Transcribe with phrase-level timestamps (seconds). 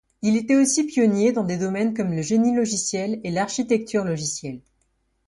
[0.23, 4.61] Il était aussi pionnier dans des domaines comme le génie logiciel et l'architecture logicielle.